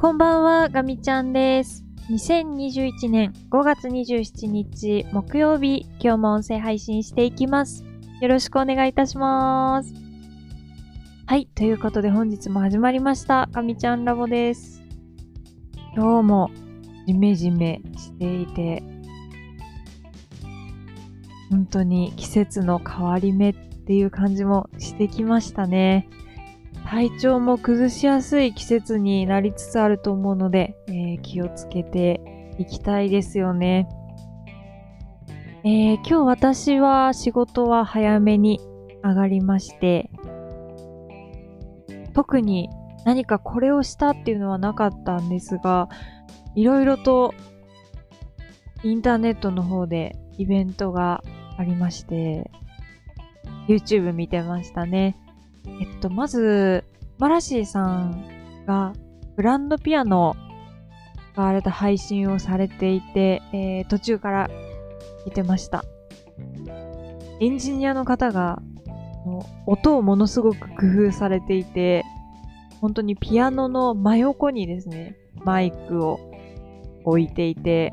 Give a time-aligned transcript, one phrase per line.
[0.00, 1.84] こんばんは、ガミちゃんです。
[2.10, 7.84] 2021年5月27日木曜日、今日も音声配信していきます。
[8.22, 9.92] よろしくお願いいたします。
[11.26, 14.80] はい、ということで本日も始まりました、ガミちゃんラボです。
[15.94, 16.50] 今日も
[17.06, 18.82] ジメジメしていて、
[21.50, 26.08] 本当に季節の変わり目っていう感じもしてきましたね。
[26.88, 32.20] 体調も崩しやすい季節になりつつあると思うので、えー気をつけて
[32.58, 33.88] いきたいですよね。
[35.62, 38.60] えー今日私は仕事は早めに
[39.04, 40.10] 上がりまして、
[42.12, 42.68] 特に
[43.04, 45.88] 何かこれをしたっていうのはなかったんですが、
[46.54, 47.32] いろいろと
[48.82, 51.22] インターネットの方でイベントが
[51.56, 52.50] ありまして、
[53.68, 55.16] YouTube 見てましたね。
[55.66, 56.84] えっと、まず、
[57.18, 58.92] マラシーさんが
[59.36, 60.34] グランドピアノ
[61.36, 64.50] があれた配信をされていて、えー途中から
[65.26, 65.84] 見てました。
[67.40, 68.62] エンジニアの方が
[69.66, 72.04] 音をものすごく工夫されていて、
[72.80, 76.20] 本当にピアノの真横にですね、マイクを
[77.04, 77.92] 置いていて、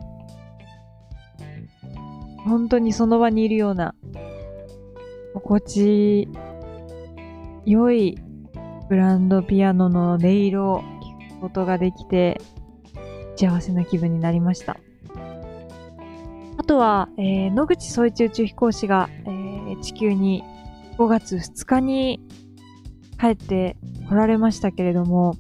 [2.46, 3.94] 本当にその場にいるような、
[5.34, 6.30] 心地
[7.70, 8.18] 良い
[8.88, 10.84] グランドピアノの音色を
[11.30, 12.40] 聞くことができて、
[13.36, 14.78] 幸せな気分になりました。
[16.58, 20.46] あとは、えー野口聡一宇宙飛行士が、えー地球に
[20.98, 22.22] 5月2日に
[23.20, 23.76] 帰って
[24.08, 25.36] 来られましたけれども、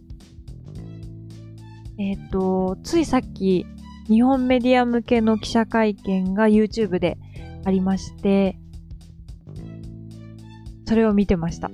[1.98, 3.66] えっ、と、ついさっき、
[4.08, 7.18] 日本メディア向けの記者会見が YouTube で
[7.64, 8.60] ありまして、
[10.86, 11.72] それを見てました。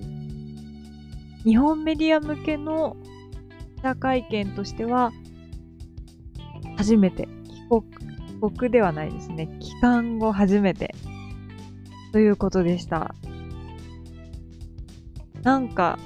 [1.44, 2.96] 日本メディア向けの
[3.76, 5.12] 記者会見としては、
[6.78, 7.82] 初めて、帰国、
[8.52, 9.48] 帰国ではないですね。
[9.60, 10.96] 帰還後初めて、
[12.12, 13.14] ということでした。
[15.44, 16.00] なんか、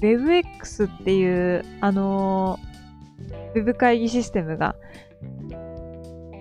[0.00, 2.68] WebX っていう、あのー
[3.54, 4.76] ウェブ会議システムが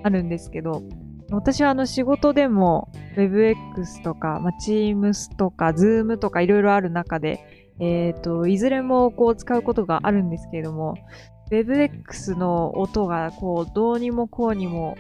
[0.04, 0.84] あるんですけど、
[1.30, 10.96] 私はあの仕事でも WebX とか、まあ、Teams とか Zoom とかいろいろある中で、えっ、と、いずれもこう使うことがあるんですけれども、
[11.52, 14.98] WebX の音がこうどうにもこうにも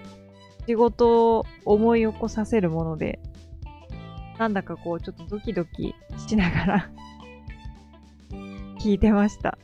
[0.68, 3.20] 仕事を思い起こさせるもので、
[4.38, 5.96] なんだかこうちょっとドキドキ
[6.28, 6.92] しながら
[8.80, 9.58] 聞いてました。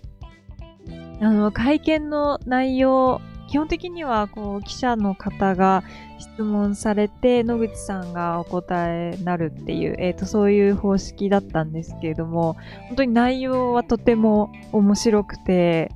[1.21, 3.21] あの、会見の内容、
[3.53, 5.83] 基本的にはこう記者の方が
[6.17, 15.91] 質問されて野口さんがお答えになるっていう、えー、とそういう方式だったんですけれども本当に内容はとても面白くて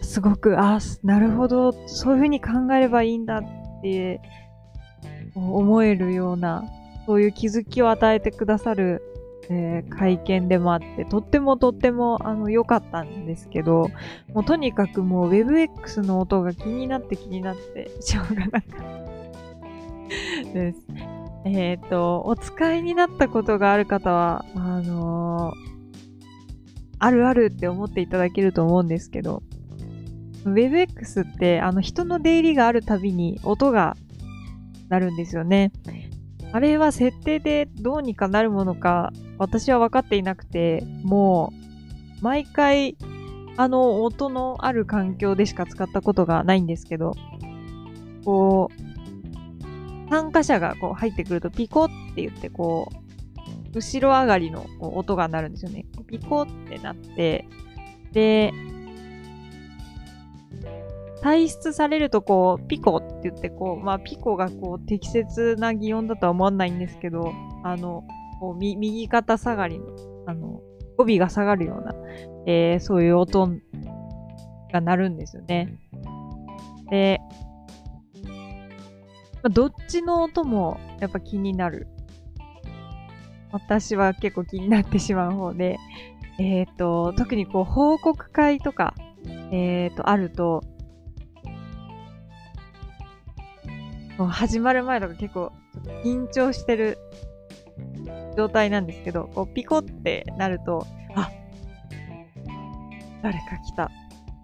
[0.00, 4.20] すごくあなるほどそういうふうに考えればいいんだって
[5.34, 6.62] 思えるような
[7.04, 9.02] そういう気づきを与えてくださる、
[9.52, 13.90] えー会見でもあってとってもとってもあの良かったんですけど
[14.32, 20.78] もうとにかくもう WebX の音が気になって気になってしょうがなかったです。
[21.44, 25.72] えっ、と、お使いになったことがある方は、あのー
[27.04, 29.42] あるあるって思っていただけると思うんですけど、
[30.44, 33.96] WebX ってあの人の出入りがあるたびに音が
[34.88, 35.72] 鳴るんですよね。
[36.52, 41.52] あれは設定でどうにかなるものか私は分かっていなくて、も
[42.20, 42.96] う毎回
[43.56, 47.12] あの音のある環境でしか使ったことがないんですけど、
[48.24, 55.86] こう、参加者がこう入ってくるとピコって言ってこう、後ろ上がりの音が鳴るんですよね。
[56.06, 57.48] ピコってなって、
[58.12, 58.52] で、
[61.22, 68.04] 退出されるとこう、ピコって言ってこう、まあピコがこう適切な擬音だとは思わないんですけど、あの、
[68.40, 69.86] こう右肩下がりの、
[70.26, 70.60] あの、
[70.98, 71.94] 語尾が下がるような、
[72.46, 73.48] えーそういう音
[74.72, 75.78] が鳴るんですよね。
[76.90, 77.20] で、
[78.24, 81.86] まあどっちの音もやっぱ気になる。
[83.52, 85.78] 私は結構気になってしまう方で、
[86.40, 88.94] えっ、と、特にこう報告会とか、
[89.52, 90.62] えっ、と、あると、
[94.22, 95.50] こう始まる前とか結構
[96.04, 96.96] 緊張してる
[98.36, 100.86] 状態なんですけど、こうピコってなると、
[101.16, 101.28] あ
[103.20, 103.88] 誰か来たっ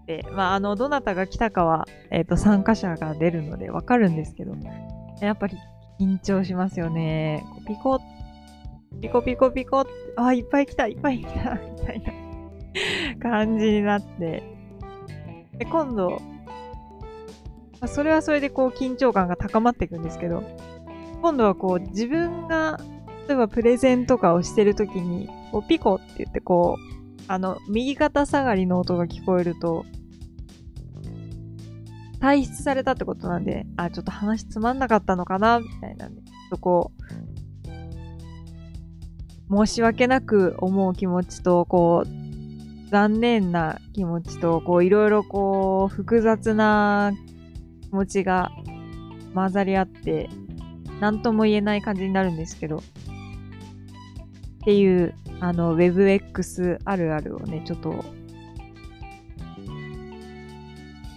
[0.05, 4.57] て、まあ、あの、どなたが来たかは、えっ、と、参加者が出るのでわかるんですけど、
[5.21, 5.57] やっぱり
[6.01, 7.45] 緊張しますよね。
[7.69, 8.01] ピコ、
[9.01, 14.43] ピコピコピコって、あ、いっぱい来た、いっぱい来た、みたいな感じになって、
[15.57, 16.21] で、今度、
[17.81, 20.43] まあ、それはそれでこう緊張感が高まっていくんですけど、
[21.23, 22.81] 今度はこう自分が、
[23.29, 29.85] 例えばプレゼンとかをしてるときに、こうピコって言ってこう、あの、右肩下がりの音が聞こえると、
[32.21, 36.93] 退出されたってことなんで、あ、ちょっと話つまんなかったのかな、みたいなんで、ちょっとこ
[39.51, 42.09] う、申し訳なく思う気持ちと、こう、
[42.91, 47.13] 残念な気持ちと、こう、いろいろこう、複雑な
[47.91, 48.51] 気持ちが
[49.35, 50.29] 混ざり合って、
[51.01, 52.83] なんとも言えない感じになるんですけど、っ
[54.65, 58.05] ていう、あの、WebX あるあるをね、ちょっと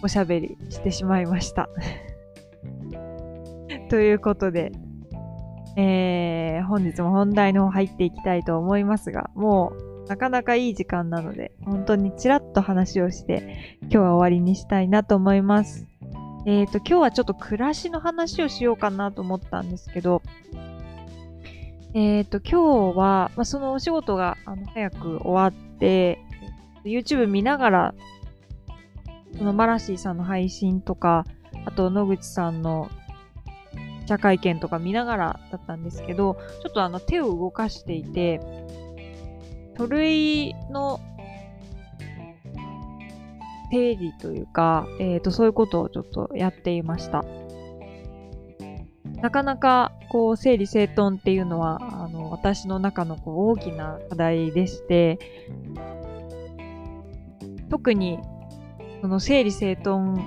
[0.02, 1.68] おしゃべりしてしまいました
[3.88, 4.72] ということで、
[5.76, 9.72] えー、本日も本題の方入っていきたいと思いますが、も
[10.06, 15.91] うなかなかいい時間なので、本当にちらっと話をして、今日は終わりにしたいなと思います。
[16.44, 20.22] えっ、ー、と、今日はちょっと暮らしの話をしようかなと思ったんですけど、
[21.94, 26.18] えっ、ー、と、今日は、まあ、そのお仕事があの早く終わって、
[26.84, 27.94] YouTube 見ながら
[29.36, 31.24] そのマラシーさんの配信とか、
[31.64, 32.90] あと野口さんの
[34.02, 38.40] 記者会見とか見ながらだったんですけど、ちょっとあの手を動かしていて、
[39.78, 41.00] 書類の
[43.72, 47.24] 整理というか、えっ、ー、と、そういうことをちょっとやっていました。
[49.22, 55.18] なかなか、こう、整理整頓っていうのは、あの、私の中のこう大きな課題でして、
[57.70, 58.18] 特に
[59.00, 60.20] その整理整頓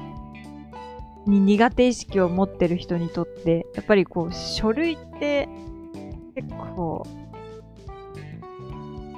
[1.27, 5.47] に苦手意識を持ってる人にとって、やっぱりこう、書類って
[6.33, 7.05] 結構、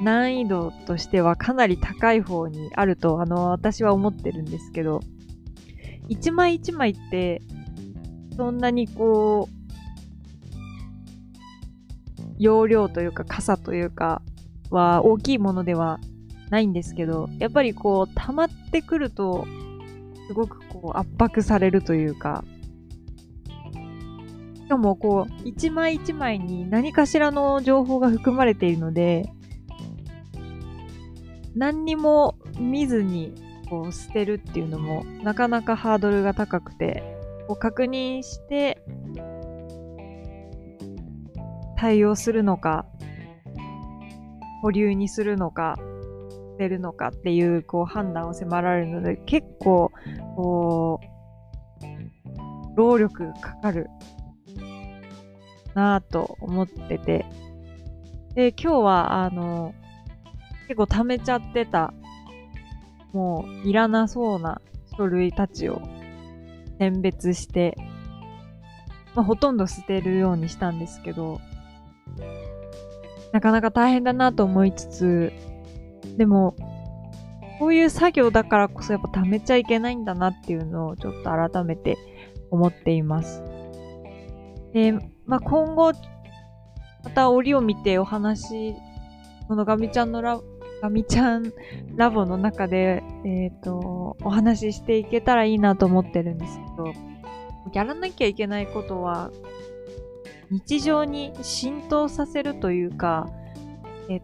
[0.01, 4.99] 難易度としてはかなり高い方にあると、あの、私は思ってるんですけど、
[6.07, 7.41] 一枚一枚って、
[8.35, 9.57] そんなにこう、
[12.37, 14.21] 容量というか、傘というか、
[14.69, 15.99] は大きいものでは
[16.49, 19.47] ないんですけど、やっぱりこう、溜まってくると、
[20.27, 22.43] すごくこう、圧迫されるというか、
[24.55, 29.31] しかもこう、一枚一枚に何かしらの情報が含まれているので、
[31.57, 33.33] 何にも見ずに
[33.67, 37.03] こう捨てるっていうのもなかなかハードルが高くて、
[37.47, 38.81] こう確認して
[41.75, 42.85] 対応するのか、
[44.61, 45.77] 保留にするのか
[46.29, 49.91] 捨、てるのかっていうこう判断を迫られるので結構
[50.35, 53.87] こう労力かかる
[55.73, 57.25] なぁと思ってて。
[58.35, 59.73] で今日はあの
[60.67, 61.93] 結構溜めちゃってた
[63.13, 64.61] もういらなそうな
[64.97, 65.81] 書類たちを
[66.79, 67.75] 選別して、
[69.15, 71.39] まあ、ほとんど捨てるようにしたんですけど
[73.31, 75.33] なかなか大変だなと思いつつ
[76.17, 76.55] でも、
[77.59, 81.97] こういう作業だからこそやっぱ貯めちゃいけないんだなっていうのをちょっと改めて
[82.49, 83.43] 思っています。
[84.73, 84.93] で、
[85.25, 85.93] まあ、今後、
[87.03, 88.75] また折を見てお話、
[89.47, 90.39] このガミちゃんのラ、
[90.81, 91.53] ガミちゃん
[91.95, 96.93] ラボの中で、えっ、ー、と、お話ししていけたらいいなと思ってるんですけど、
[97.73, 99.31] やらなきゃいけないことは、
[100.49, 103.29] 日常に浸透させるというか、
[104.09, 104.21] え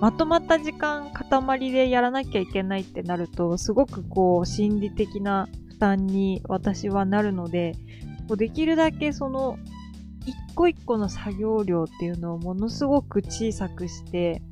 [0.00, 7.74] まとまった時間塊でやらなきゃいけないってなるとすごくこう心理的な負担に私はなるので
[8.26, 9.58] こうできるだけその
[10.24, 14.42] 一個一個の作業量っていうのをものすごく小さくして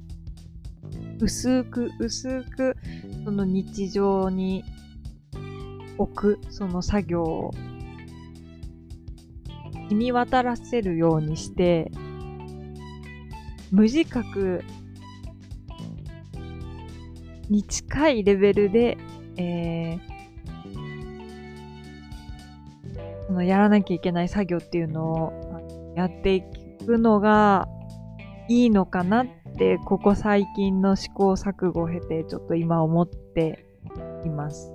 [1.20, 2.76] 薄く薄く
[3.24, 4.64] その日常に
[5.98, 7.50] 置くその作業を
[9.88, 11.90] 染み渡らせるようにして
[13.70, 14.62] 無自覚
[17.50, 18.98] に近いレベルで、
[19.36, 20.00] えー、
[23.26, 26.42] そのやらなきゃいけない作業っていうのをやってい
[26.84, 27.66] くのが
[28.48, 29.26] いいのかなっ
[29.58, 33.66] て、ここ最近の試行錯誤を経て、ちょっと今思って
[34.24, 34.72] います。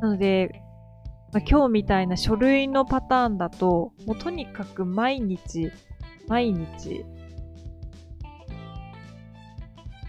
[0.00, 0.62] なので、
[1.32, 5.70] まあ、今日みたいな書類のパターンだと、もうとにかく毎日、
[6.28, 7.04] 毎日、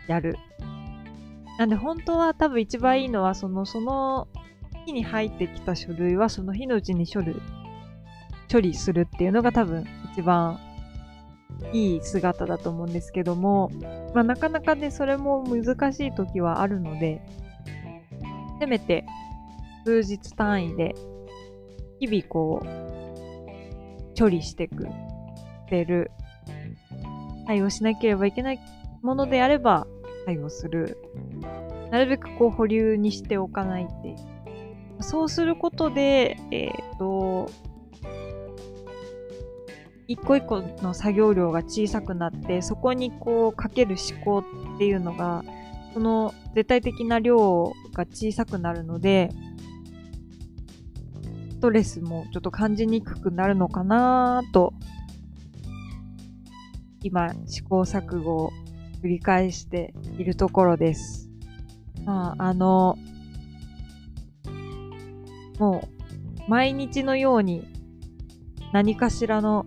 [0.08, 0.38] やる。
[1.58, 4.28] なんで本当は多分一番いいのは、その、その
[4.86, 7.36] 日に入ってきた書類はその日のうちに処理、
[8.52, 10.60] 処理するっていうのが多分一番
[11.74, 13.72] いい姿だと思うんですけども、
[14.14, 17.22] まあなかなかね、それも難しい時はあるので、
[18.60, 19.06] せめて
[19.86, 20.96] 数日単位で
[22.00, 24.88] 日々こう処理してく
[25.70, 26.12] れる
[27.48, 28.60] 対応しなければいけない
[29.02, 29.88] ものであれば
[30.26, 30.98] 対応する。
[31.90, 34.16] なるべくこう保留にしておかないって
[35.02, 37.52] そうすることでえっ、ー、と
[40.12, 44.40] 一個一個の作業量が小さくなってそこにこうかける思考
[44.76, 45.46] っていうのが
[45.94, 49.30] その絶対的な量が小さくなるので
[51.52, 54.74] ストレスもちょっと感じにくくなるのかなと
[57.04, 58.52] 今試行錯誤を
[59.02, 61.30] 繰り返しているところです。
[62.06, 62.98] まあ、あの、
[65.58, 65.88] も
[66.48, 67.68] う毎日のように
[68.72, 69.66] 何かしらの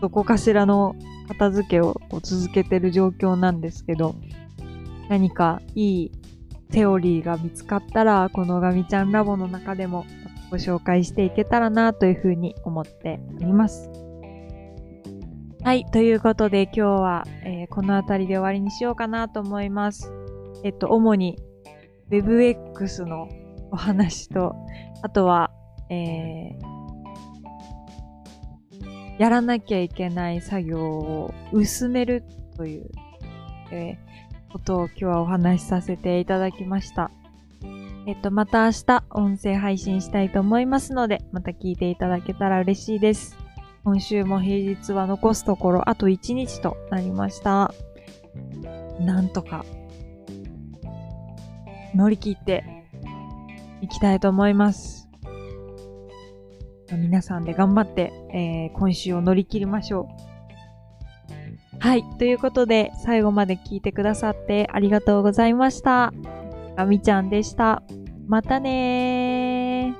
[0.00, 0.94] どこかしらの
[1.28, 4.14] 片付けを続けてる状況なんですけど、
[5.08, 6.12] 何かいい
[6.70, 10.04] セオリーが見つかったら、このガミちゃんラボの中でも
[10.50, 13.90] ご紹介していけたらなというふうに思っております。
[15.62, 15.86] はい。
[15.86, 20.12] ということで今日は、えー、この辺りで終わりにしようかなと思います。
[20.62, 21.38] えっと、主に
[22.10, 23.28] WebX の
[23.70, 24.54] お話と、
[25.02, 25.50] あとは、
[25.90, 26.73] えー、
[29.18, 32.24] やらなきゃいけない作業を薄める
[32.56, 32.90] という、
[33.70, 37.10] えー、ことを今日はお話しさせていただきました。
[38.06, 43.36] えっと、また明日音声配信したいと思いますので、また聞いていただけたら嬉しいです。
[43.84, 47.72] 今週も平日は残すところあと1日となりました。
[49.00, 49.64] なんとか
[51.94, 52.64] 乗り切って
[53.80, 55.03] いきたいと思います。
[56.92, 61.78] 皆さんで頑張って、えー、今週を乗り切りましょう。
[61.78, 62.04] はい。
[62.18, 66.12] ということで、最後まで聞いてくださってありがとうございました。
[66.76, 67.82] あみちゃんでした。
[68.26, 69.94] またね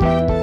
[0.00, 0.39] ー。